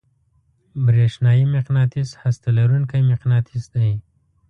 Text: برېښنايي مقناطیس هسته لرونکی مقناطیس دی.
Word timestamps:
برېښنايي 0.85 1.45
مقناطیس 1.55 2.09
هسته 2.21 2.47
لرونکی 2.57 3.01
مقناطیس 3.11 3.63
دی. 3.75 3.89